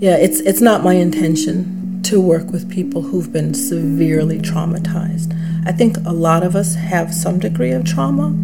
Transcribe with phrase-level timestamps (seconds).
[0.00, 5.36] Yeah, it's it's not my intention to work with people who've been severely traumatized.
[5.66, 8.34] I think a lot of us have some degree of trauma,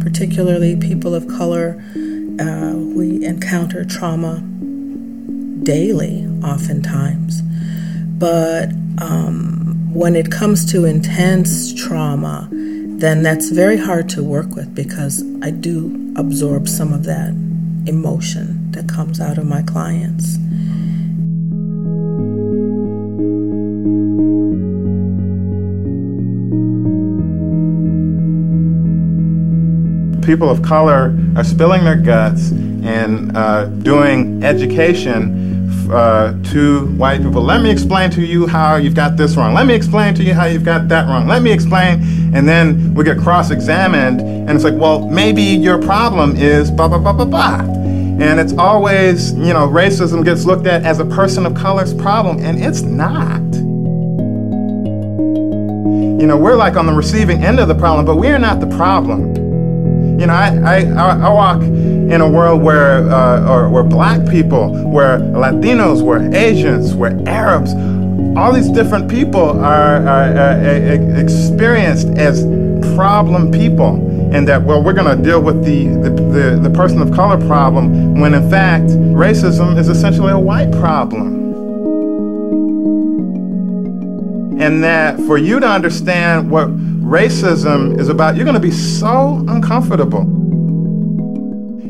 [0.00, 1.84] particularly people of color.
[2.40, 4.40] Uh, we encounter trauma
[5.62, 7.42] daily, oftentimes.
[7.42, 14.74] But um, when it comes to intense trauma, then that's very hard to work with
[14.74, 17.34] because I do absorb some of that
[17.86, 20.38] emotion that comes out of my clients.
[30.22, 37.42] People of color are spilling their guts and uh, doing education uh, to white people.
[37.42, 39.52] Let me explain to you how you've got this wrong.
[39.52, 41.26] Let me explain to you how you've got that wrong.
[41.26, 42.02] Let me explain.
[42.34, 46.88] And then we get cross examined, and it's like, well, maybe your problem is blah,
[46.88, 47.60] blah, blah, blah, blah.
[47.60, 52.38] And it's always, you know, racism gets looked at as a person of color's problem,
[52.38, 53.40] and it's not.
[56.20, 58.68] You know, we're like on the receiving end of the problem, but we're not the
[58.68, 59.41] problem.
[60.18, 64.72] You know, I, I, I walk in a world where, uh, or, where black people,
[64.88, 67.72] where Latinos, where Asians, where Arabs,
[68.36, 72.42] all these different people are, are, are experienced as
[72.94, 74.08] problem people.
[74.34, 77.36] And that well we're going to deal with the, the, the, the, person of color
[77.46, 81.42] problem when in fact racism is essentially a white problem.
[84.58, 86.68] And that for you to understand what
[87.12, 90.24] racism is about you're going to be so uncomfortable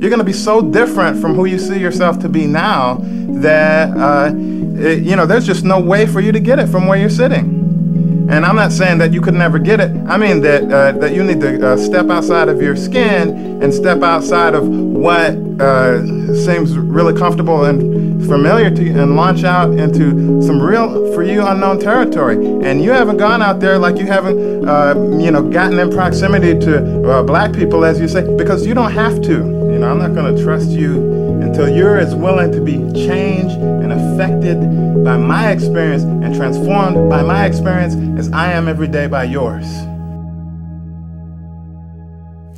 [0.03, 2.99] you're going to be so different from who you see yourself to be now
[3.43, 6.89] that, uh, it, you know, there's just no way for you to get it from
[6.89, 8.27] where you're sitting.
[8.29, 9.93] And I'm not saying that you could never get it.
[10.09, 13.73] I mean that uh, that you need to uh, step outside of your skin and
[13.73, 19.71] step outside of what uh, seems really comfortable and familiar to you, and launch out
[19.73, 22.37] into some real, for you, unknown territory.
[22.37, 26.59] And you haven't gone out there like you haven't, uh, you know, gotten in proximity
[26.61, 29.99] to uh, black people, as you say, because you don't have to You know, I'm
[29.99, 34.61] not going to trust you until you're as willing to be changed and affected
[35.03, 39.65] by my experience and transformed by my experience as I am every day by yours.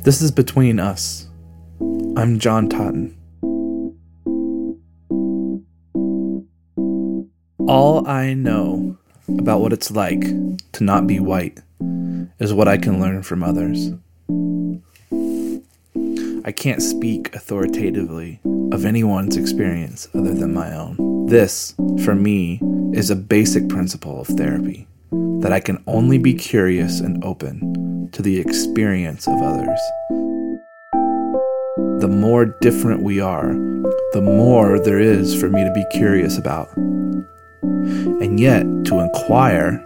[0.03, 1.27] This is Between Us.
[2.17, 3.17] I'm John Totten.
[7.67, 8.95] All I know
[9.27, 10.21] about what it's like
[10.73, 11.61] to not be white
[12.39, 13.91] is what I can learn from others.
[16.45, 18.39] I can't speak authoritatively
[18.71, 21.25] of anyone's experience other than my own.
[21.25, 22.61] This, for me,
[22.93, 24.87] is a basic principle of therapy
[25.41, 29.79] that I can only be curious and open to the experience of others.
[31.99, 33.53] The more different we are,
[34.13, 36.69] the more there is for me to be curious about.
[38.21, 39.83] And yet, to inquire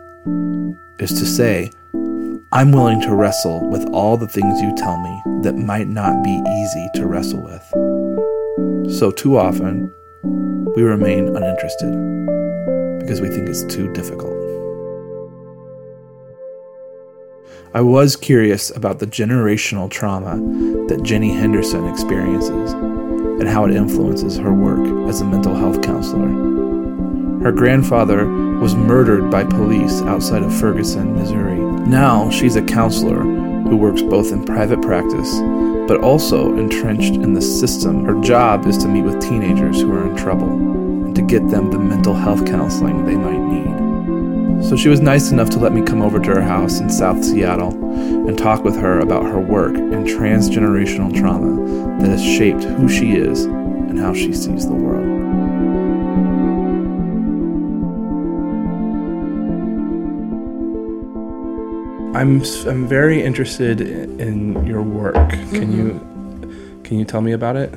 [1.00, 1.72] is to say,
[2.51, 6.31] I'm willing to wrestle with all the things you tell me that might not be
[6.31, 7.63] easy to wrestle with.
[8.97, 9.94] So, too often,
[10.75, 11.91] we remain uninterested
[13.00, 14.35] because we think it's too difficult.
[17.73, 20.38] I was curious about the generational trauma
[20.88, 26.59] that Jenny Henderson experiences and how it influences her work as a mental health counselor.
[27.41, 28.27] Her grandfather
[28.59, 31.59] was murdered by police outside of Ferguson, Missouri.
[31.88, 35.39] Now she's a counselor who works both in private practice
[35.89, 38.05] but also entrenched in the system.
[38.05, 41.72] Her job is to meet with teenagers who are in trouble and to get them
[41.72, 44.66] the mental health counseling they might need.
[44.69, 47.23] So she was nice enough to let me come over to her house in South
[47.23, 52.88] Seattle and talk with her about her work and transgenerational trauma that has shaped who
[52.88, 55.09] she is and how she sees the world.
[62.19, 65.16] I'm I'm very interested in your work.
[65.30, 65.72] Can mm-hmm.
[65.72, 67.74] you can you tell me about it?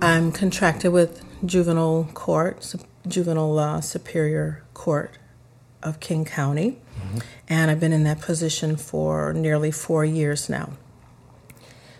[0.00, 2.74] I'm contracted with juvenile court,
[3.06, 5.18] juvenile uh, superior court
[5.82, 7.18] of King County, mm-hmm.
[7.50, 10.70] and I've been in that position for nearly four years now.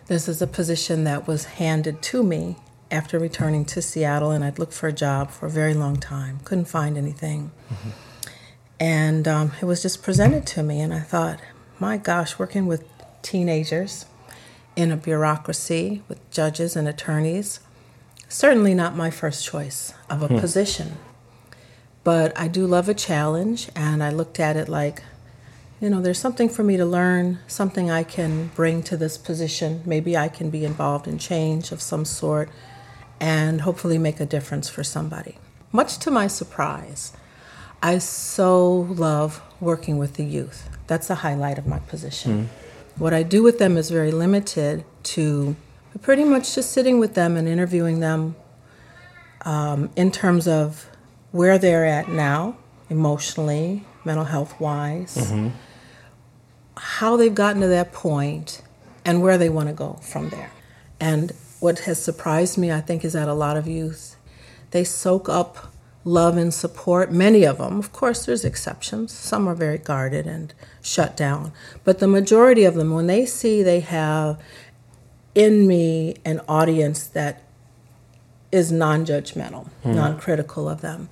[0.06, 2.56] This is a position that was handed to me
[2.90, 6.40] after returning to Seattle, and I'd looked for a job for a very long time,
[6.44, 7.50] couldn't find anything.
[7.68, 7.90] Mm-hmm.
[8.80, 11.38] And um, it was just presented to me, and I thought,
[11.82, 12.84] my gosh, working with
[13.22, 14.06] teenagers
[14.76, 17.58] in a bureaucracy with judges and attorneys,
[18.28, 20.38] certainly not my first choice of a hmm.
[20.38, 20.92] position.
[22.04, 25.02] But I do love a challenge, and I looked at it like,
[25.80, 29.82] you know, there's something for me to learn, something I can bring to this position.
[29.84, 32.48] Maybe I can be involved in change of some sort
[33.18, 35.36] and hopefully make a difference for somebody.
[35.72, 37.12] much to my surprise,
[37.82, 40.68] I so love working with the youth.
[40.86, 42.44] That's the highlight of my position.
[42.44, 42.98] Mm.
[42.98, 45.56] What I do with them is very limited to
[46.00, 48.36] pretty much just sitting with them and interviewing them
[49.44, 50.88] um, in terms of
[51.30, 52.56] where they're at now,
[52.90, 55.48] emotionally, mental health wise, mm-hmm.
[56.76, 58.62] how they've gotten to that point,
[59.04, 60.50] and where they want to go from there.
[61.00, 64.16] And what has surprised me, I think, is that a lot of youth
[64.72, 65.71] they soak up
[66.04, 67.12] love and support.
[67.12, 69.12] Many of them, of course, there's exceptions.
[69.12, 71.52] Some are very guarded and shut down,
[71.84, 74.40] but the majority of them, when they see they have
[75.34, 77.42] in me an audience that
[78.50, 79.94] is non judgmental, mm.
[79.94, 81.08] non critical of them,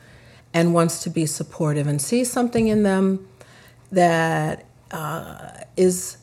[0.52, 3.26] and wants to be supportive and sees something in them
[3.90, 6.18] that uh, is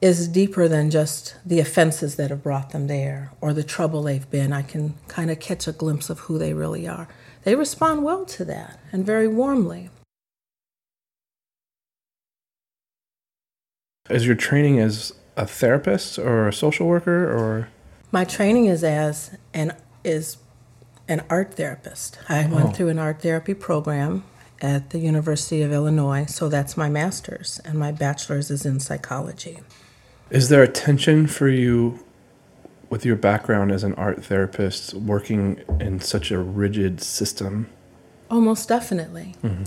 [0.00, 4.30] is deeper than just the offenses that have brought them there or the trouble they've
[4.30, 4.52] been.
[4.52, 7.08] I can kind of catch a glimpse of who they really are.
[7.46, 9.88] They respond well to that and very warmly.
[14.10, 17.68] Is your training as a therapist or a social worker or
[18.10, 20.38] my training is as an is
[21.06, 22.18] an art therapist.
[22.28, 22.48] I oh.
[22.48, 24.24] went through an art therapy program
[24.60, 29.60] at the University of Illinois, so that's my master's, and my bachelor's is in psychology.
[30.30, 32.04] Is there a tension for you
[32.88, 37.68] with your background as an art therapist working in such a rigid system?
[38.30, 39.34] Almost definitely.
[39.42, 39.64] Mm-hmm.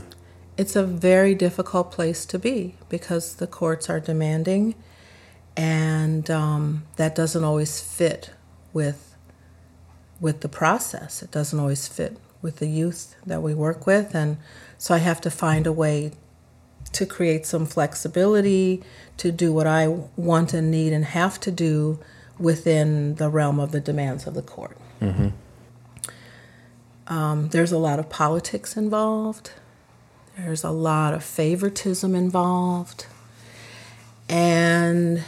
[0.58, 4.76] It's a very difficult place to be because the courts are demanding
[5.56, 8.32] and um, that doesn't always fit
[8.74, 9.16] with
[10.22, 11.22] with the process.
[11.22, 14.38] It doesn't always fit with the youth that we work with, and
[14.78, 16.12] so I have to find a way
[16.94, 18.82] to create some flexibility
[19.18, 22.00] to do what I want and need and have to do
[22.40, 24.78] within the realm of the demands of the court.
[25.02, 25.30] Mm-hmm.
[27.08, 29.52] Um, there's a lot of politics involved.
[30.38, 33.08] There's a lot of favoritism involved,
[34.30, 35.24] and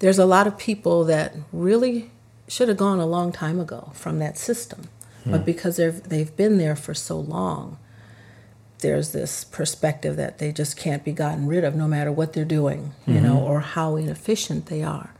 [0.00, 2.10] there's a lot of people that really
[2.48, 4.88] should have gone a long time ago from that system,
[5.24, 5.30] hmm.
[5.30, 7.78] but because they've they've been there for so long,
[8.80, 12.44] there's this perspective that they just can't be gotten rid of no matter what they're
[12.44, 13.24] doing, you mm-hmm.
[13.24, 15.14] know, or how inefficient they are.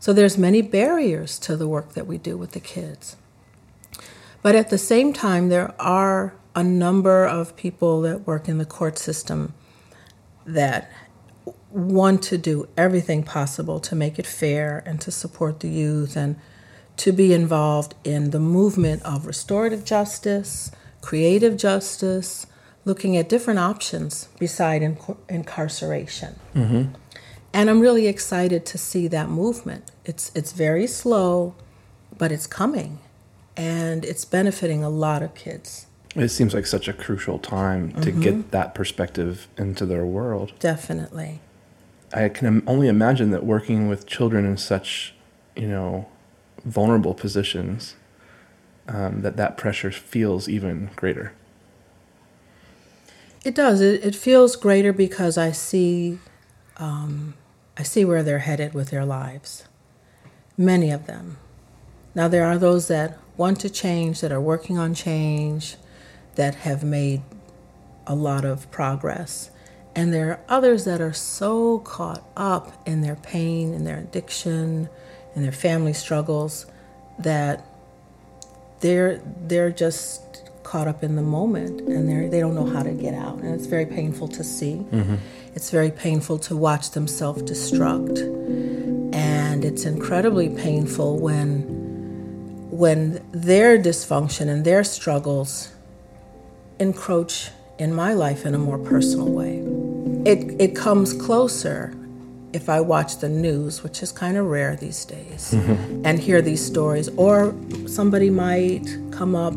[0.00, 3.16] So there's many barriers to the work that we do with the kids.
[4.42, 8.64] But at the same time, there are a number of people that work in the
[8.64, 9.54] court system
[10.46, 10.90] that
[11.70, 16.36] want to do everything possible to make it fair and to support the youth and
[16.96, 22.46] to be involved in the movement of restorative justice, creative justice,
[22.84, 26.38] looking at different options beside inc- incarceration.
[26.54, 26.94] Mm-hmm.
[27.52, 29.90] And I'm really excited to see that movement.
[30.04, 31.54] It's it's very slow,
[32.16, 32.98] but it's coming,
[33.56, 35.86] and it's benefiting a lot of kids.
[36.14, 38.20] It seems like such a crucial time to mm-hmm.
[38.20, 40.52] get that perspective into their world.
[40.58, 41.40] Definitely.
[42.12, 45.14] I can only imagine that working with children in such,
[45.54, 46.08] you know,
[46.64, 47.96] vulnerable positions,
[48.88, 51.32] um, that that pressure feels even greater.
[53.44, 53.80] It does.
[53.80, 56.18] It, it feels greater because I see,
[56.78, 57.34] um,
[57.76, 59.64] I see where they're headed with their lives.
[60.56, 61.38] Many of them.
[62.14, 65.76] Now there are those that want to change, that are working on change,
[66.34, 67.22] that have made
[68.06, 69.50] a lot of progress.
[69.94, 74.88] And there are others that are so caught up in their pain and their addiction
[75.34, 76.66] and their family struggles
[77.18, 77.64] that
[78.80, 80.22] they're they're just
[80.62, 83.54] caught up in the moment and they they don't know how to get out and
[83.54, 84.86] it's very painful to see.
[84.90, 85.16] Mm-hmm.
[85.58, 88.16] It's very painful to watch them self-destruct.
[89.12, 91.76] And it's incredibly painful when
[92.70, 95.72] when their dysfunction and their struggles
[96.78, 99.64] encroach in my life in a more personal way
[100.24, 101.94] it, it comes closer
[102.52, 106.02] if I watch the news, which is kind of rare these days, mm-hmm.
[106.04, 107.08] and hear these stories.
[107.16, 107.54] Or
[107.86, 109.54] somebody might come up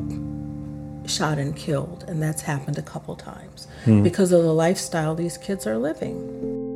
[1.05, 4.03] shot and killed, and that's happened a couple times mm.
[4.03, 6.70] because of the lifestyle these kids are living.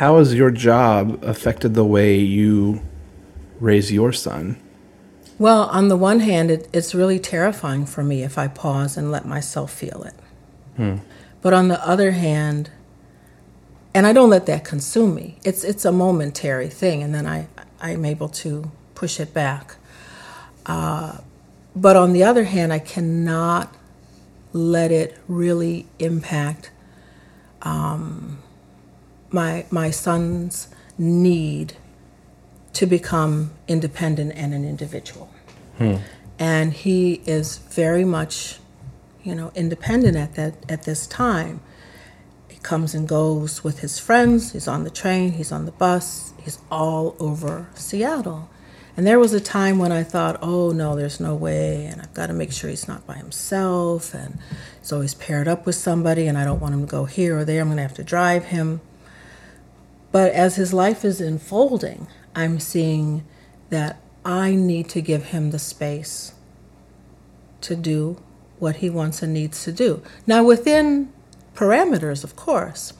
[0.00, 2.80] How has your job affected the way you
[3.60, 4.56] raise your son?
[5.38, 9.12] Well, on the one hand, it, it's really terrifying for me if I pause and
[9.12, 10.14] let myself feel it.
[10.76, 10.96] Hmm.
[11.42, 12.70] But on the other hand,
[13.92, 15.36] and I don't let that consume me.
[15.44, 19.76] It's it's a momentary thing, and then I I'm able to push it back.
[20.64, 21.18] Uh,
[21.76, 23.76] but on the other hand, I cannot
[24.54, 26.70] let it really impact
[27.60, 28.38] um,
[29.32, 30.68] my my son's
[30.98, 31.74] need
[32.72, 35.30] to become independent and an individual.
[35.78, 35.96] Hmm.
[36.38, 38.58] And he is very much,
[39.22, 41.60] you know, independent at that at this time.
[42.48, 44.52] He comes and goes with his friends.
[44.52, 45.32] He's on the train.
[45.32, 46.32] He's on the bus.
[46.42, 48.48] He's all over Seattle.
[48.96, 52.12] And there was a time when I thought, oh no, there's no way, and I've
[52.12, 54.38] got to make sure he's not by himself, and
[54.80, 57.44] he's always paired up with somebody, and I don't want him to go here or
[57.44, 57.60] there.
[57.60, 58.80] I'm going to have to drive him.
[60.12, 63.24] But as his life is unfolding, I'm seeing
[63.70, 66.34] that I need to give him the space
[67.62, 68.20] to do
[68.58, 70.02] what he wants and needs to do.
[70.26, 71.12] Now, within
[71.54, 72.92] parameters, of course,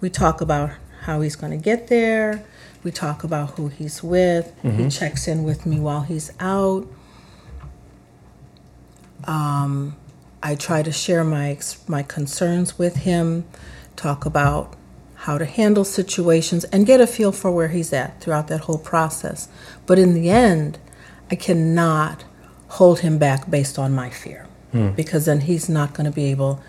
[0.00, 0.70] we talk about
[1.02, 2.44] how he's going to get there,
[2.82, 4.84] we talk about who he's with, mm-hmm.
[4.84, 6.86] he checks in with me while he's out.
[9.24, 9.96] Um,
[10.42, 13.44] I try to share my my concerns with him,
[13.96, 14.76] talk about
[15.24, 18.78] how to handle situations, and get a feel for where he's at throughout that whole
[18.78, 19.48] process.
[19.84, 20.78] But in the end,
[21.30, 22.24] I cannot
[22.68, 24.90] hold him back based on my fear hmm.
[24.92, 26.62] because then he's not going to be able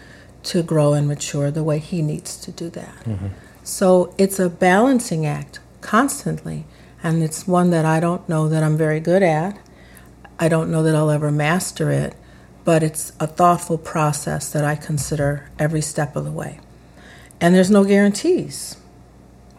[0.43, 2.95] to grow and mature the way he needs to do that.
[3.05, 3.27] Mm-hmm.
[3.63, 6.65] So it's a balancing act constantly,
[7.01, 9.57] and it's one that I don't know that I'm very good at.
[10.39, 12.15] I don't know that I'll ever master it,
[12.65, 16.59] but it's a thoughtful process that I consider every step of the way
[17.41, 18.77] and there's no guarantees.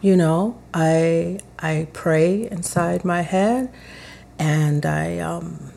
[0.01, 3.71] You know, I I pray inside my head,
[4.39, 5.71] and I um,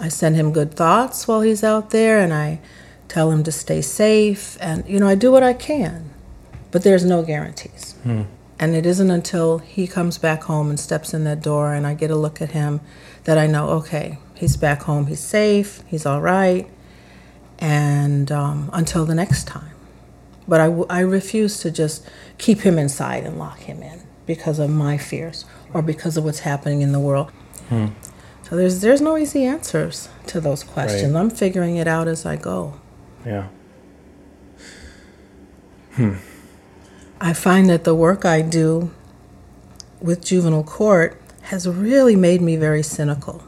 [0.00, 2.60] I send him good thoughts while he's out there, and I
[3.06, 6.10] tell him to stay safe, and you know I do what I can,
[6.70, 7.94] but there's no guarantees.
[8.02, 8.22] Hmm.
[8.60, 11.94] And it isn't until he comes back home and steps in that door, and I
[11.94, 12.80] get a look at him,
[13.22, 16.68] that I know, okay, he's back home, he's safe, he's all right,
[17.60, 19.77] and um, until the next time.
[20.48, 22.04] But I, I refuse to just
[22.38, 26.40] keep him inside and lock him in because of my fears or because of what's
[26.40, 27.30] happening in the world.
[27.68, 27.88] Hmm.
[28.42, 31.12] So there's there's no easy answers to those questions.
[31.12, 31.20] Right.
[31.20, 32.80] I'm figuring it out as I go.
[33.26, 33.48] Yeah.
[35.92, 36.14] Hmm.
[37.20, 38.94] I find that the work I do
[40.00, 43.42] with juvenile court has really made me very cynical.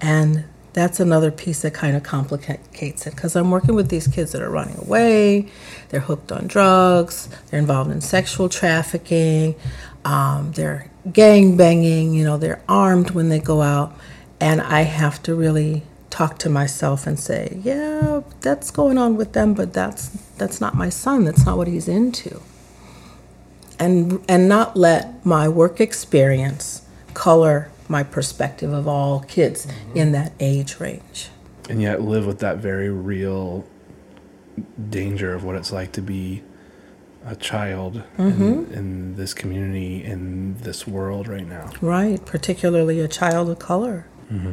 [0.00, 4.32] And that's another piece that kind of complicates it because I'm working with these kids
[4.32, 5.48] that are running away,
[5.88, 9.54] they're hooked on drugs, they're involved in sexual trafficking,
[10.04, 13.92] um, they're gang banging, you know, they're armed when they go out,
[14.40, 19.32] and I have to really talk to myself and say, yeah, that's going on with
[19.32, 21.24] them, but that's that's not my son.
[21.24, 22.40] That's not what he's into.
[23.78, 26.82] And and not let my work experience
[27.14, 29.96] color my perspective of all kids mm-hmm.
[29.96, 31.28] in that age range.
[31.68, 33.66] And yet live with that very real
[34.88, 36.42] danger of what it's like to be
[37.24, 38.42] a child mm-hmm.
[38.42, 41.70] in, in, this community, in this world right now.
[41.80, 44.06] Right, particularly a child of color.
[44.30, 44.52] Mm-hmm.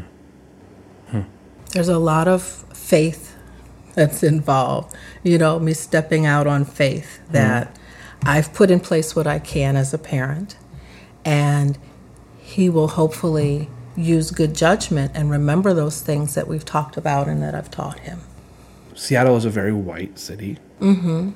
[1.12, 1.22] Hmm.
[1.72, 3.36] There's a lot of faith
[3.94, 4.96] that's involved.
[5.24, 8.29] You know, me stepping out on faith that mm-hmm.
[8.29, 10.58] I've put in place what I can as a parent.
[11.24, 11.77] And
[12.48, 17.44] he will hopefully use good judgment and remember those things that we've talked about and
[17.44, 18.22] that I've taught him.
[18.96, 20.58] Seattle is a very white city.
[20.80, 21.32] Mm-hmm.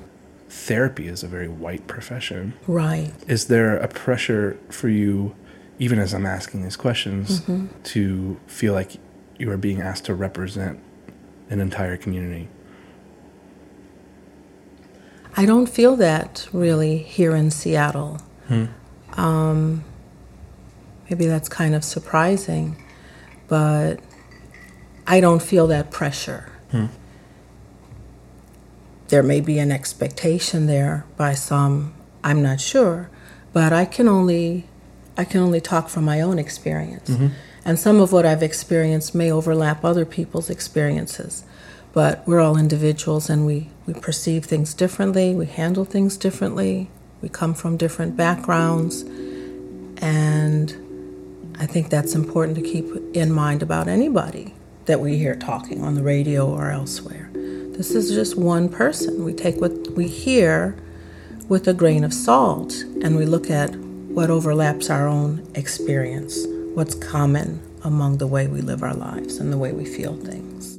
[0.48, 2.54] Therapy is a very white profession.
[2.66, 3.12] Right.
[3.28, 5.34] Is there a pressure for you,
[5.78, 7.66] even as I'm asking these questions, mm-hmm.
[7.82, 8.92] to feel like
[9.36, 10.80] you are being asked to represent
[11.50, 12.48] an entire community?
[15.36, 18.18] I don't feel that really here in Seattle.
[18.48, 18.64] Hmm.
[19.12, 19.84] Um,
[21.12, 22.82] Maybe that's kind of surprising,
[23.46, 24.00] but
[25.06, 26.50] I don't feel that pressure.
[26.70, 26.86] Hmm.
[29.08, 31.92] There may be an expectation there by some,
[32.24, 33.10] I'm not sure,
[33.52, 34.64] but I can only
[35.18, 37.10] I can only talk from my own experience.
[37.10, 37.26] Mm-hmm.
[37.66, 41.44] And some of what I've experienced may overlap other people's experiences.
[41.92, 46.88] But we're all individuals and we, we perceive things differently, we handle things differently,
[47.20, 49.02] we come from different backgrounds.
[49.98, 50.81] And
[51.58, 54.54] I think that's important to keep in mind about anybody
[54.86, 57.30] that we hear talking on the radio or elsewhere.
[57.34, 59.24] This is just one person.
[59.24, 60.76] We take what we hear
[61.48, 66.94] with a grain of salt and we look at what overlaps our own experience, what's
[66.94, 70.76] common among the way we live our lives and the way we feel things.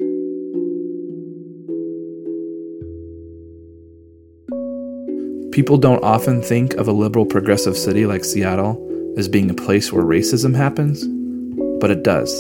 [5.54, 8.83] People don't often think of a liberal progressive city like Seattle
[9.18, 11.06] as being a place where racism happens,
[11.80, 12.32] but it does.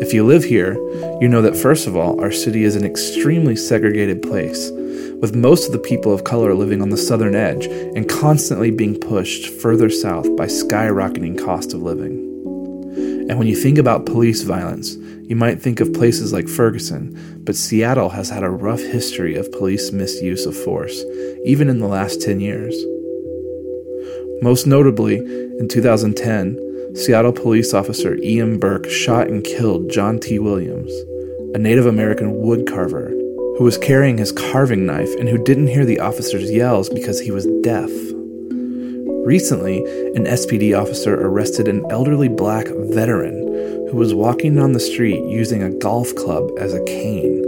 [0.00, 0.74] If you live here,
[1.20, 4.70] you know that first of all, our city is an extremely segregated place,
[5.20, 8.98] with most of the people of color living on the southern edge and constantly being
[8.98, 12.26] pushed further south by skyrocketing cost of living.
[13.28, 17.54] And when you think about police violence, you might think of places like Ferguson, but
[17.54, 21.04] Seattle has had a rough history of police misuse of force,
[21.44, 22.74] even in the last 10 years.
[24.42, 30.38] Most notably, in 2010, Seattle police officer Ian Birk shot and killed John T.
[30.38, 30.90] Williams,
[31.54, 33.10] a Native American woodcarver
[33.58, 37.30] who was carrying his carving knife and who didn't hear the officer's yells because he
[37.30, 37.90] was deaf.
[39.26, 45.22] Recently, an SPD officer arrested an elderly black veteran who was walking down the street
[45.26, 47.44] using a golf club as a cane.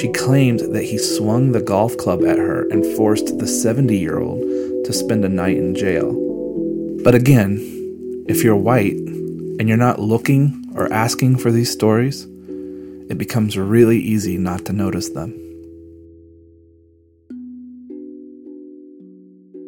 [0.00, 4.18] She claimed that he swung the golf club at her and forced the 70 year
[4.18, 4.42] old
[4.88, 6.14] to spend a night in jail.
[7.04, 7.58] But again,
[8.26, 12.24] if you're white and you're not looking or asking for these stories,
[13.10, 15.34] it becomes really easy not to notice them.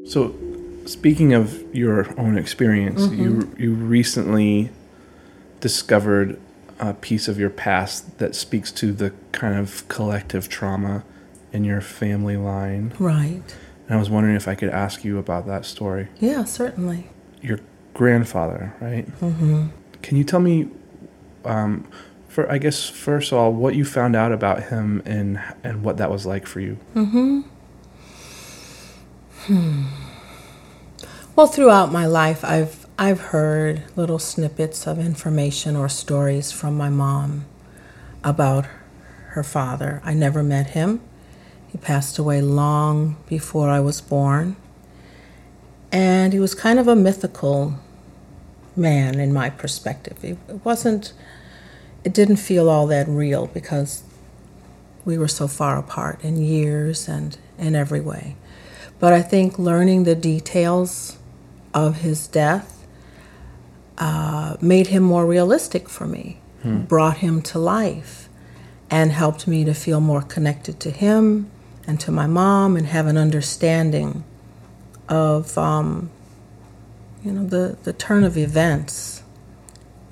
[0.06, 0.34] So,
[0.86, 3.22] speaking of your own experience, mm-hmm.
[3.22, 4.70] you you recently
[5.60, 6.40] discovered
[6.78, 11.04] a piece of your past that speaks to the kind of collective trauma
[11.52, 12.94] in your family line.
[12.98, 13.42] Right.
[13.90, 16.06] And I was wondering if I could ask you about that story.
[16.20, 17.08] Yeah, certainly.
[17.42, 17.58] Your
[17.92, 19.04] grandfather, right?
[19.18, 19.66] Mm-hmm.
[20.00, 20.68] Can you tell me,
[21.44, 21.90] um,
[22.28, 25.96] for I guess first of all, what you found out about him and and what
[25.96, 26.78] that was like for you?
[26.94, 27.40] Mm-hmm.
[29.46, 29.84] Hmm.
[31.34, 36.90] Well, throughout my life, I've I've heard little snippets of information or stories from my
[36.90, 37.44] mom
[38.22, 38.66] about
[39.30, 40.00] her father.
[40.04, 41.00] I never met him.
[41.70, 44.56] He passed away long before I was born.
[45.92, 47.74] And he was kind of a mythical
[48.76, 50.24] man in my perspective.
[50.24, 51.12] It wasn't,
[52.04, 54.02] it didn't feel all that real because
[55.04, 58.36] we were so far apart in years and in every way.
[58.98, 61.18] But I think learning the details
[61.72, 62.84] of his death
[63.98, 66.82] uh, made him more realistic for me, hmm.
[66.82, 68.28] brought him to life,
[68.90, 71.50] and helped me to feel more connected to him
[71.90, 74.22] and to my mom and have an understanding
[75.08, 76.08] of um,
[77.24, 79.24] you know the, the turn of events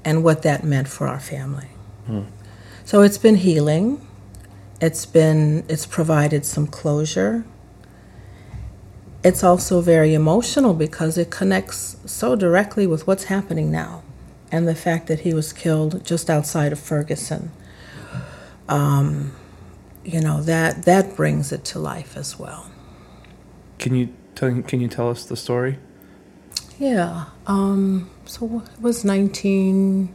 [0.05, 1.69] and what that meant for our family.
[2.07, 2.23] Hmm.
[2.85, 4.05] So it's been healing.
[4.81, 7.45] It's been it's provided some closure.
[9.23, 14.03] It's also very emotional because it connects so directly with what's happening now
[14.51, 17.53] and the fact that he was killed just outside of Ferguson.
[18.69, 19.33] Um,
[20.09, 22.71] you know that that brings it to life as well.
[23.79, 25.79] Can you tell, can you tell us the story?
[26.79, 27.27] Yeah.
[27.47, 30.15] Um, so it was 19.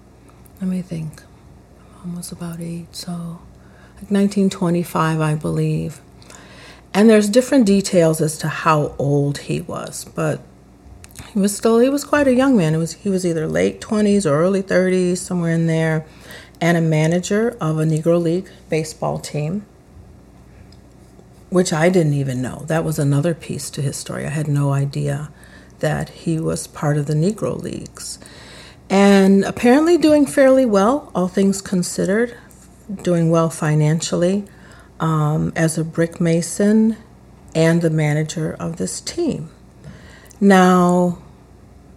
[0.59, 1.21] Let me think.
[1.99, 6.01] Mom was about eight, so like 1925, I believe.
[6.91, 10.41] And there's different details as to how old he was, but
[11.33, 12.73] he was still he was quite a young man.
[12.73, 16.05] It was he was either late 20s or early 30s, somewhere in there,
[16.59, 19.65] and a manager of a Negro League baseball team
[21.53, 22.63] which I didn't even know.
[22.65, 24.25] That was another piece to his story.
[24.25, 25.29] I had no idea
[25.81, 28.17] that he was part of the Negro Leagues.
[28.89, 32.35] And apparently doing fairly well, all things considered,
[33.03, 34.45] doing well financially
[34.99, 36.97] um, as a brick mason
[37.53, 39.51] and the manager of this team.
[40.41, 41.19] Now,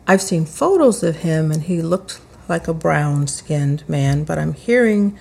[0.07, 4.53] I've seen photos of him and he looked like a brown skinned man, but I'm
[4.53, 5.19] hearing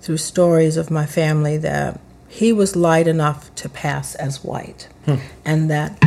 [0.00, 2.00] through stories of my family that
[2.32, 5.16] he was light enough to pass as white, hmm.
[5.44, 6.02] and that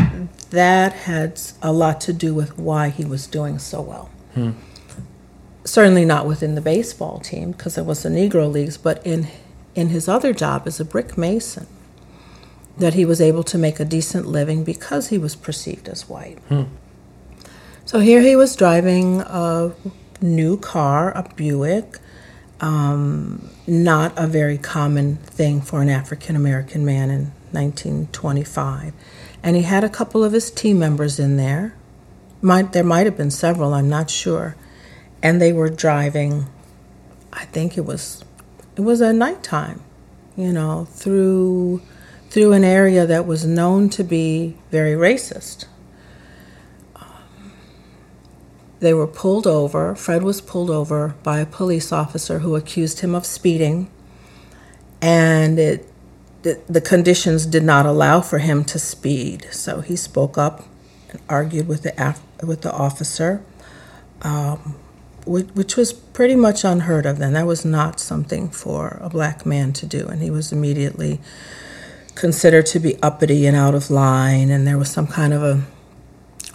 [0.49, 4.09] that had a lot to do with why he was doing so well.
[4.33, 4.51] Hmm.
[5.65, 9.27] Certainly not within the baseball team because it was the Negro Leagues, but in
[9.75, 11.67] in his other job as a brick mason,
[12.79, 16.39] that he was able to make a decent living because he was perceived as white.
[16.49, 16.63] Hmm.
[17.85, 19.73] So here he was driving a
[20.21, 21.99] new car, a Buick,
[22.61, 28.93] um, not a very common thing for an African American man in 1925.
[29.43, 31.75] And he had a couple of his team members in there.
[32.41, 34.55] Might, there might have been several, I'm not sure.
[35.21, 36.47] And they were driving,
[37.33, 38.23] I think it was
[38.75, 39.81] it was at nighttime,
[40.35, 41.81] you know, through
[42.29, 45.65] through an area that was known to be very racist.
[48.85, 49.95] They were pulled over.
[49.95, 53.89] Fred was pulled over by a police officer who accused him of speeding,
[55.01, 55.79] and it,
[56.43, 59.47] the, the conditions did not allow for him to speed.
[59.51, 60.65] So he spoke up
[61.11, 61.93] and argued with the
[62.51, 63.43] with the officer.
[64.23, 64.75] um,
[65.25, 67.33] which, which was pretty much unheard of then.
[67.33, 71.19] That was not something for a black man to do, and he was immediately
[72.15, 75.63] considered to be uppity and out of line, and there was some kind of a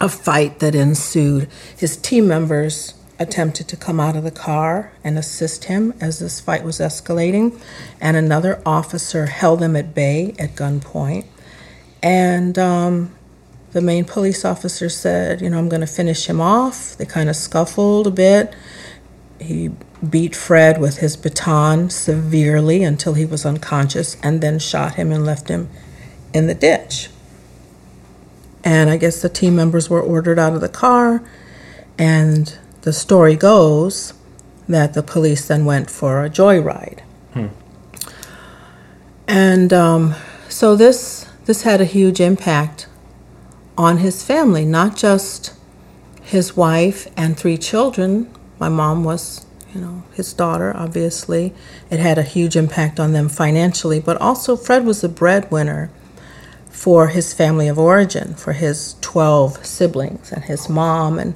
[0.01, 1.47] a fight that ensued.
[1.77, 6.39] His team members attempted to come out of the car and assist him as this
[6.39, 7.61] fight was escalating,
[8.01, 11.25] and another officer held them at bay at gunpoint.
[12.01, 13.13] And um,
[13.73, 16.97] the main police officer said, You know, I'm going to finish him off.
[16.97, 18.55] They kind of scuffled a bit.
[19.39, 19.69] He
[20.07, 25.23] beat Fred with his baton severely until he was unconscious and then shot him and
[25.23, 25.69] left him
[26.33, 27.09] in the ditch.
[28.63, 31.23] And I guess the team members were ordered out of the car.
[31.97, 34.13] And the story goes
[34.67, 37.01] that the police then went for a joyride.
[37.33, 37.47] Hmm.
[39.27, 40.15] And um,
[40.49, 42.87] so this this had a huge impact
[43.77, 45.53] on his family, not just
[46.21, 48.31] his wife and three children.
[48.59, 51.53] My mom was, you know, his daughter, obviously.
[51.89, 55.89] It had a huge impact on them financially, but also Fred was the breadwinner
[56.81, 61.19] for his family of origin, for his 12 siblings and his mom.
[61.19, 61.35] And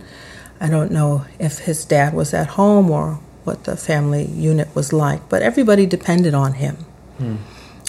[0.60, 4.92] I don't know if his dad was at home or what the family unit was
[4.92, 6.78] like, but everybody depended on him.
[7.20, 7.36] Hmm.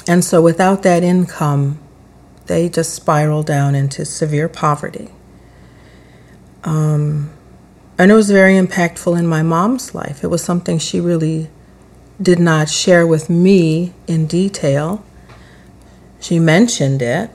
[0.06, 1.78] And so without that income,
[2.44, 5.08] they just spiraled down into severe poverty.
[6.62, 7.30] Um,
[7.96, 10.22] and it was very impactful in my mom's life.
[10.22, 11.48] It was something she really
[12.20, 15.02] did not share with me in detail.
[16.20, 17.30] She mentioned it,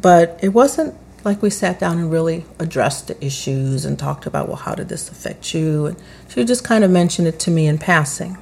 [0.00, 4.46] but it wasn't like we sat down and really addressed the issues and talked about,
[4.46, 5.86] well, how did this affect you?
[5.86, 5.96] And
[6.28, 8.34] she just kind of mentioned it to me in passing.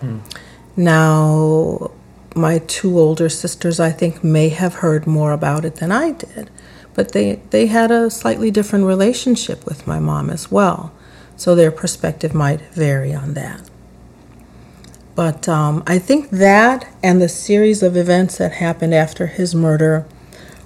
[0.00, 0.18] Hmm.
[0.76, 1.92] Now,
[2.34, 6.50] my two older sisters, I think, may have heard more about it than I did,
[6.94, 10.92] but they, they had a slightly different relationship with my mom as well,
[11.36, 13.70] so their perspective might vary on that.
[15.14, 20.06] But um, I think that and the series of events that happened after his murder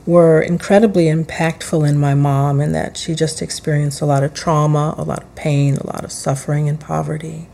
[0.08, 4.94] were incredibly impactful in my mom, in that she just experienced a lot of trauma,
[4.96, 7.46] a lot of pain, a lot of suffering and poverty.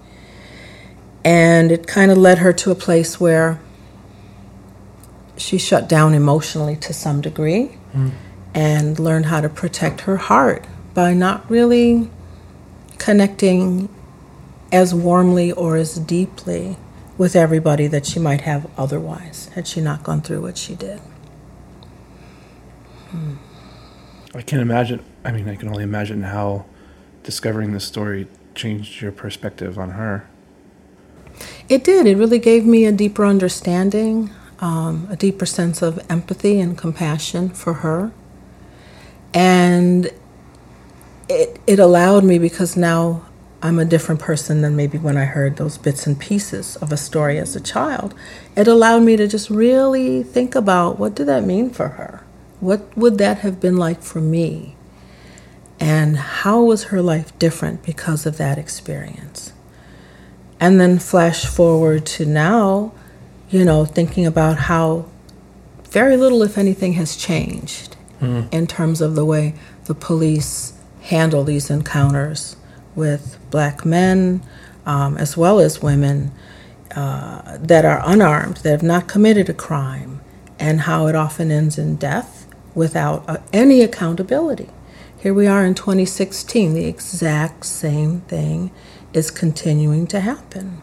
[1.25, 3.59] And it kind of led her to a place where
[5.37, 8.13] she shut down emotionally to some degree mm.
[8.55, 10.65] and learned how to protect her heart
[10.95, 12.09] by not really
[12.99, 13.89] connecting
[14.71, 16.77] as warmly or as deeply
[17.19, 21.01] with everybody that she might have otherwise had she not gone through what she did.
[24.35, 25.05] I can't imagine.
[25.25, 26.67] I mean, I can only imagine how
[27.23, 30.29] discovering this story changed your perspective on her.
[31.69, 32.07] It did.
[32.07, 37.51] It really gave me a deeper understanding um, a deeper sense of empathy and compassion
[37.51, 38.13] for her.
[39.35, 40.07] And
[41.29, 43.27] it, it allowed me because now
[43.63, 46.97] I'm a different person than maybe when I heard those bits and pieces of a
[46.97, 48.15] story as a child.
[48.57, 52.24] It allowed me to just really think about what did that mean for her?
[52.65, 54.75] What would that have been like for me?
[55.79, 59.53] And how was her life different because of that experience?
[60.59, 62.95] And then flash forward to now,
[63.51, 65.05] you know, thinking about how
[65.91, 68.51] very little, if anything, has changed mm.
[68.51, 70.73] in terms of the way the police
[71.03, 72.57] handle these encounters
[72.95, 74.43] with black men
[74.87, 76.33] um, as well as women
[76.97, 80.23] uh, that are unarmed, that have not committed a crime,
[80.59, 82.41] and how it often ends in death
[82.75, 84.69] without uh, any accountability.
[85.19, 88.71] Here we are in 2016, the exact same thing
[89.13, 90.83] is continuing to happen.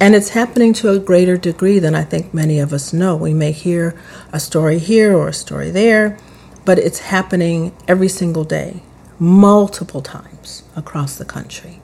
[0.00, 3.16] And it's happening to a greater degree than I think many of us know.
[3.16, 3.98] We may hear
[4.32, 6.18] a story here or a story there,
[6.64, 8.82] but it's happening every single day,
[9.18, 11.80] multiple times across the country.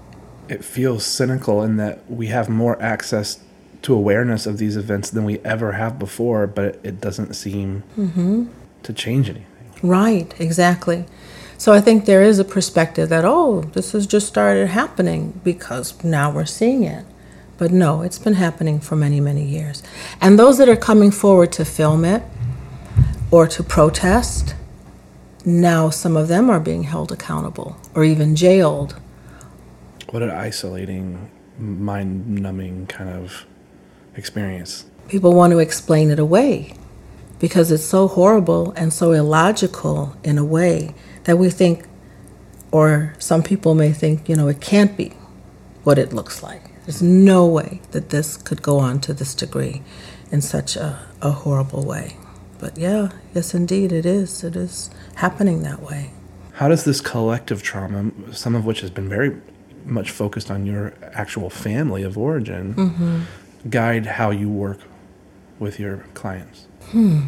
[0.48, 3.42] It feels cynical in that we have more access
[3.83, 8.48] to awareness of these events than we ever have before, but it doesn't seem mm-hmm.
[8.83, 9.47] To change anything.
[9.83, 11.07] Right, exactly.
[11.61, 16.03] So I think there is a perspective that, oh, this has just started happening because
[16.03, 17.05] now we're seeing it.
[17.59, 19.83] But no, it's been happening for many, many years.
[20.21, 22.23] And those that are coming forward to film it
[23.31, 24.55] or to protest,
[25.45, 28.99] now some of them are being held accountable or even jailed.
[30.09, 33.45] What an isolating, mind numbing kind of
[34.16, 34.87] experience.
[35.09, 36.75] People want to explain it away
[37.40, 41.85] because it's so horrible and so illogical in a way that we think,
[42.70, 45.12] or some people may think, you know, it can't be
[45.83, 46.62] what it looks like.
[46.85, 49.83] There's no way that this could go on to this degree
[50.31, 52.16] in such a, a horrible way.
[52.59, 54.44] But yeah, yes, indeed, it is.
[54.44, 56.11] It is happening that way.
[56.55, 59.35] How does this collective trauma, some of which has been very
[59.87, 63.70] much focused on your actual family of origin, Mm-hmm.
[63.70, 64.79] guide how you work
[65.59, 66.66] with your clients?
[66.92, 67.26] Hmm.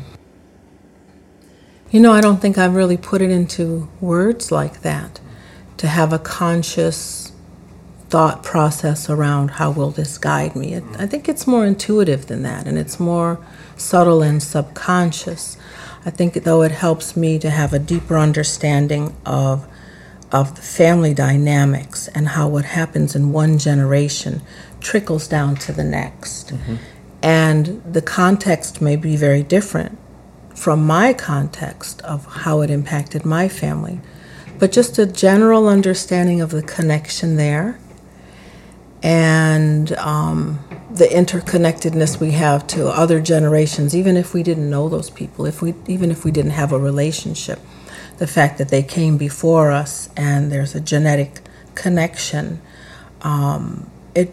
[1.90, 5.20] You know, I don't think I've really put it into words like that
[5.76, 7.32] to have a conscious
[8.08, 10.74] thought process around how will this guide me.
[10.74, 13.44] It, I think it's more intuitive than that and it's more
[13.76, 15.56] subtle and subconscious.
[16.04, 19.66] I think though it helps me to have a deeper understanding of
[20.30, 24.40] of the family dynamics and how what happens in one generation
[24.80, 26.48] trickles down to the next.
[26.48, 26.76] Mm-hmm.
[27.22, 29.98] And the context may be very different
[30.54, 34.00] from my context of how it impacted my family,
[34.58, 37.78] but just a general understanding of the connection there
[39.02, 45.10] and um, the interconnectedness we have to other generations, even if we didn't know those
[45.10, 47.58] people, if we even if we didn't have a relationship,
[48.18, 51.40] the fact that they came before us and there's a genetic
[51.74, 52.60] connection,
[53.22, 54.32] um, it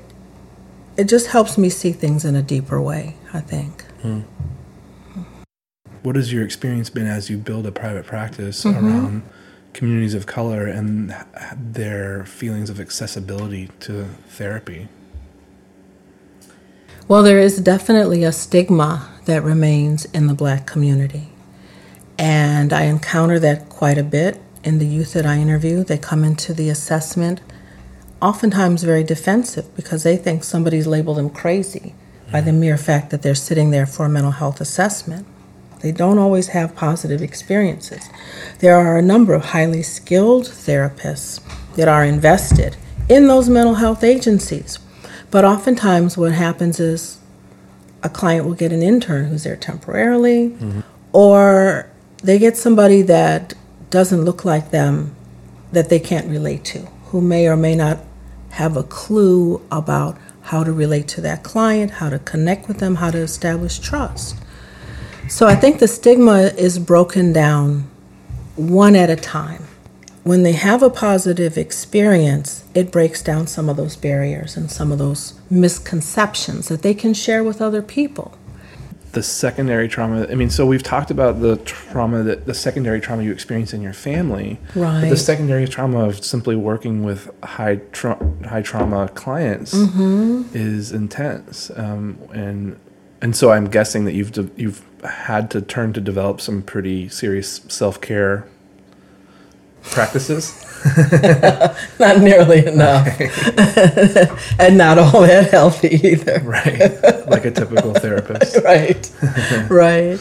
[0.99, 3.15] it just helps me see things in a deeper way.
[3.33, 3.85] I think.
[6.03, 8.85] What has your experience been as you build a private practice Mm-hmm.
[8.85, 9.23] around
[9.73, 11.15] communities of color and
[11.55, 14.87] their feelings of accessibility to therapy?
[17.07, 21.29] Well, there is definitely a stigma that remains in the black community.
[22.17, 25.83] And I encounter that quite a bit in the youth that I interview.
[25.83, 27.41] They come into the assessment
[28.21, 31.95] oftentimes very defensive because they think somebody's labeled them crazy
[32.31, 35.25] by the mere fact that they're sitting there for a mental health assessment.
[35.81, 38.09] They don't always have positive experiences.
[38.59, 41.41] There are a number of highly skilled therapists
[41.75, 42.75] that are invested
[43.07, 44.77] in those mental health agencies.
[45.31, 47.19] But oftentimes, what happens is
[48.03, 50.55] a client will get an intern who's there temporarily,
[51.13, 51.89] or
[52.23, 53.53] they get somebody that
[53.89, 55.15] doesn't look like them
[55.71, 57.99] that they can't relate to, who may or may not
[58.51, 62.95] have a clue about how to relate to that client, how to connect with them,
[62.95, 64.35] how to establish trust.
[65.27, 67.89] So I think the stigma is broken down
[68.55, 69.65] one at a time.
[70.23, 74.91] When they have a positive experience, it breaks down some of those barriers and some
[74.91, 78.37] of those misconceptions that they can share with other people.
[79.11, 83.23] The secondary trauma, I mean, so we've talked about the trauma that the secondary trauma
[83.23, 84.59] you experience in your family.
[84.75, 90.55] But the secondary trauma of simply working with high tra- high trauma clients Mm-hmm.
[90.55, 91.71] is intense.
[91.75, 92.79] Um, and
[93.21, 97.09] and so I'm guessing that you've de- you've had to turn to develop some pretty
[97.09, 98.45] serious self-care
[99.83, 100.53] practices.
[101.99, 103.07] Not nearly enough.
[104.59, 106.39] and not all that healthy either.
[106.39, 107.27] right.
[107.27, 108.57] Like a typical therapist.
[108.63, 109.11] Right.
[109.69, 110.19] right.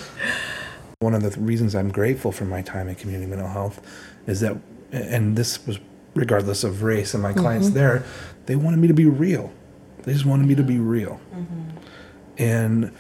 [1.01, 3.81] One of the reasons I'm grateful for my time in community mental health
[4.27, 4.57] is that,
[4.91, 5.79] and this was
[6.15, 8.05] regardless of race and my clients there,
[8.47, 9.53] they wanted me to be real.
[10.03, 11.21] They just wanted me to be real.
[12.37, 12.93] And,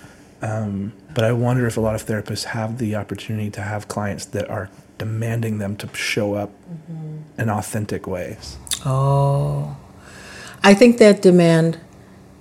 [0.42, 4.26] um, but I wonder if a lot of therapists have the opportunity to have clients
[4.26, 7.40] that are demanding them to show up mm-hmm.
[7.40, 8.58] in authentic ways.
[8.84, 9.76] Oh.
[10.62, 11.78] I think that demand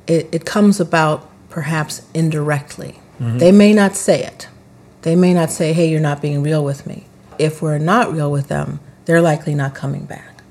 [0.07, 2.99] it, it comes about perhaps indirectly.
[3.19, 3.37] Mm-hmm.
[3.37, 4.47] They may not say it.
[5.01, 7.05] They may not say, "Hey, you're not being real with me."
[7.37, 10.41] If we're not real with them, they're likely not coming back.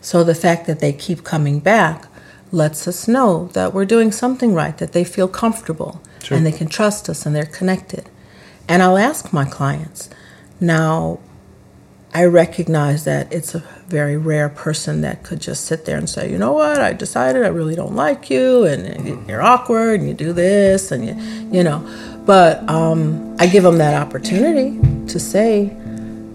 [0.00, 2.06] So the fact that they keep coming back
[2.52, 6.36] lets us know that we're doing something right, that they feel comfortable Sure.
[6.36, 8.08] and they can trust us and they're connected.
[8.68, 10.08] And I'll ask my clients,
[10.60, 11.18] now
[12.12, 16.30] I recognize that it's a very rare person that could just sit there and say,
[16.30, 20.14] you know what, I decided I really don't like you, and you're awkward, and you
[20.14, 21.14] do this, and you,
[21.56, 21.80] you know.
[22.26, 25.76] But um, I give them that opportunity to say,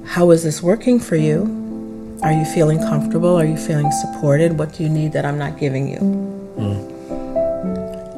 [0.06, 2.20] how is this working for you?
[2.24, 3.36] Are you feeling comfortable?
[3.36, 4.58] Are you feeling supported?
[4.58, 5.98] What do you need that I'm not giving you?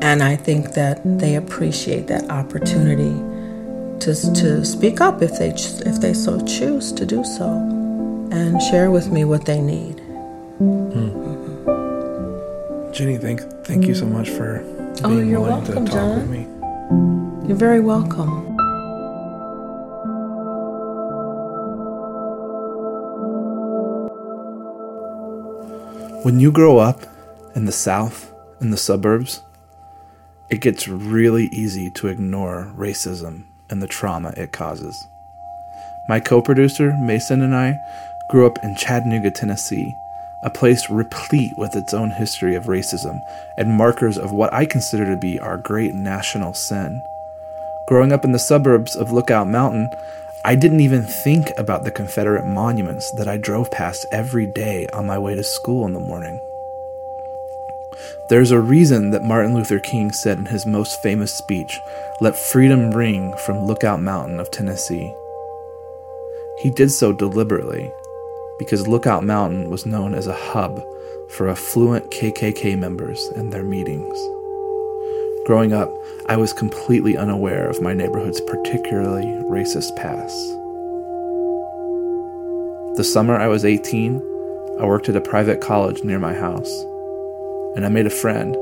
[0.02, 3.12] And I think that they appreciate that opportunity
[4.02, 5.50] to, to speak up if they
[5.90, 7.50] if they so choose to do so,
[8.32, 10.00] and share with me what they need.
[10.60, 11.26] Hmm.
[12.92, 14.64] Jenny, thank thank you so much for
[15.04, 16.20] Oh, being you're willing welcome, to talk John.
[16.20, 17.48] with me.
[17.48, 18.56] You're very welcome.
[26.24, 27.02] When you grow up
[27.56, 29.42] in the South, in the suburbs,
[30.50, 35.08] it gets really easy to ignore racism and the trauma it causes.
[36.08, 37.80] My co producer, Mason, and I
[38.30, 39.95] grew up in Chattanooga, Tennessee,
[40.43, 43.19] a place replete with its own history of racism
[43.58, 47.01] and markers of what I consider to be our great national sin.
[47.88, 49.89] Growing up in the suburbs of Lookout Mountain,
[50.45, 55.06] I didn't even think about the Confederate monuments that I drove past every day on
[55.06, 56.39] my way to school in the morning.
[58.30, 61.80] There's a reason that Martin Luther King said in his most famous speech,
[62.22, 65.14] Let freedom ring from Lookout Mountain of Tennessee.
[66.60, 67.92] He did so deliberately
[68.60, 70.84] because Lookout Mountain was known as a hub
[71.30, 74.18] for affluent KKK members and their meetings.
[75.46, 75.94] Growing up,
[76.28, 80.36] I was completely unaware of my neighborhood's particularly racist past.
[82.98, 84.16] The summer I was 18,
[84.80, 86.86] I worked at a private college near my house,
[87.78, 88.56] and I made a friend,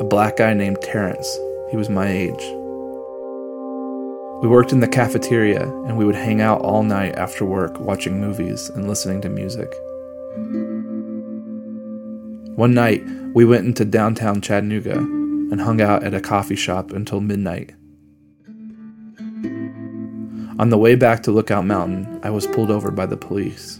[0.00, 1.38] a black guy named Terrence.
[1.70, 2.42] He was my age.
[4.40, 8.18] We worked in the cafeteria, and we would hang out all night after work watching
[8.18, 9.70] movies and listening to music.
[12.56, 17.20] One night, we went into downtown Chattanooga and hung out at a coffee shop until
[17.20, 17.74] midnight.
[20.58, 23.78] On the way back to Lookout Mountain, I was pulled over by the police.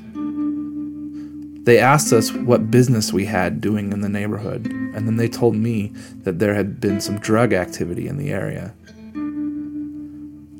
[1.64, 5.57] They asked us what business we had doing in the neighborhood, and then they told
[5.57, 8.74] me that there had been some drug activity in the area.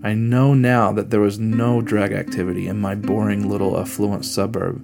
[0.03, 4.83] I know now that there was no drug activity in my boring little affluent suburb,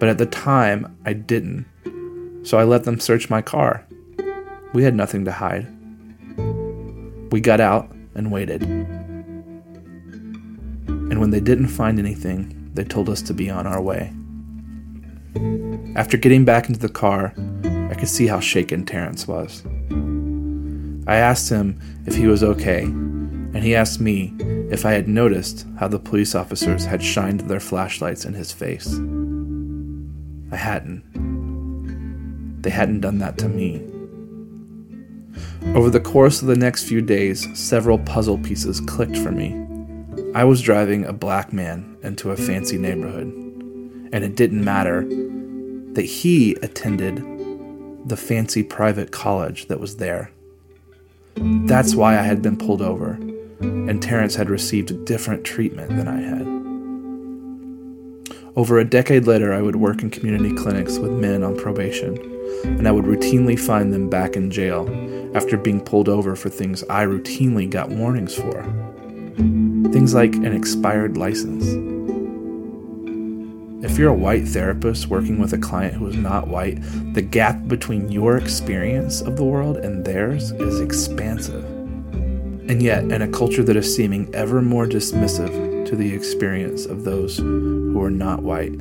[0.00, 1.66] but at the time I didn't,
[2.42, 3.86] so I let them search my car.
[4.72, 5.68] We had nothing to hide.
[7.30, 8.62] We got out and waited.
[10.88, 14.12] And when they didn't find anything, they told us to be on our way.
[15.96, 17.34] After getting back into the car,
[17.90, 19.64] I could see how shaken Terrence was.
[21.06, 24.34] I asked him if he was okay and he asked me
[24.70, 28.94] if I had noticed how the police officers had shined their flashlights in his face.
[30.52, 31.02] I hadn't.
[32.62, 33.82] They hadn't done that to me.
[35.74, 39.56] Over the course of the next few days, several puzzle pieces clicked for me.
[40.34, 43.32] I was driving a black man into a fancy neighborhood,
[44.12, 45.02] and it didn't matter
[45.92, 47.16] that he attended
[48.08, 50.30] the fancy private college that was there.
[51.36, 53.18] That's why I had been pulled over
[53.60, 56.46] and Terrence had received different treatment than I had.
[58.56, 62.16] Over a decade later, I would work in community clinics with men on probation,
[62.64, 64.88] and I would routinely find them back in jail
[65.34, 68.64] after being pulled over for things I routinely got warnings for.
[69.92, 71.97] Things like an expired license.
[73.80, 76.80] If you're a white therapist working with a client who is not white,
[77.14, 81.64] the gap between your experience of the world and theirs is expansive.
[81.64, 87.04] And yet, in a culture that is seeming ever more dismissive to the experience of
[87.04, 88.72] those who are not white,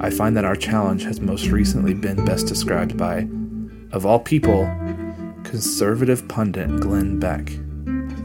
[0.00, 3.28] I find that our challenge has most recently been best described by,
[3.90, 4.66] of all people,
[5.42, 7.50] conservative pundit Glenn Beck.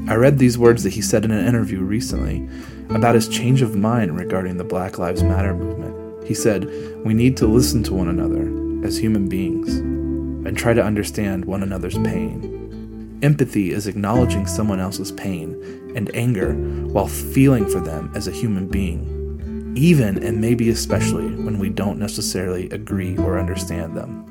[0.07, 2.47] I read these words that he said in an interview recently
[2.95, 6.27] about his change of mind regarding the Black Lives Matter movement.
[6.27, 6.65] He said,
[7.05, 8.43] We need to listen to one another
[8.85, 13.19] as human beings and try to understand one another's pain.
[13.21, 15.53] Empathy is acknowledging someone else's pain
[15.95, 21.59] and anger while feeling for them as a human being, even and maybe especially when
[21.59, 24.27] we don't necessarily agree or understand them.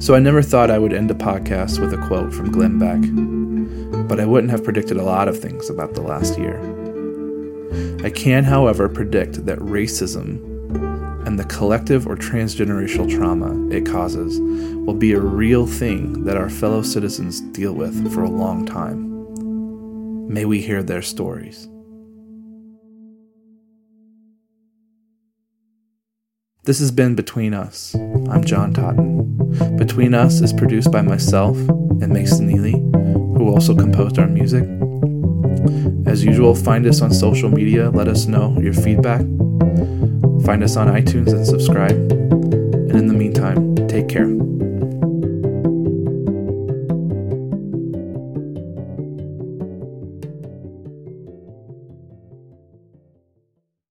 [0.00, 3.00] So I never thought I would end a podcast with a quote from Glenn Beck,
[4.06, 6.83] but I wouldn't have predicted a lot of things about the last year.
[8.04, 10.36] I can, however, predict that racism
[11.26, 14.38] and the collective or transgenerational trauma it causes
[14.84, 20.28] will be a real thing that our fellow citizens deal with for a long time.
[20.28, 21.66] May we hear their stories.
[26.64, 27.94] This has been Between Us.
[28.28, 29.78] I'm John Totten.
[29.78, 32.72] Between Us is produced by myself and Mason Neely,
[33.38, 34.68] who also composed our music.
[36.06, 37.90] As usual, find us on social media.
[37.90, 39.20] Let us know your feedback.
[40.44, 41.92] Find us on iTunes and subscribe.
[41.92, 44.53] And in the meantime, take care.